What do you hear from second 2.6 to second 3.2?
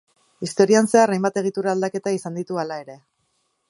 hala ere.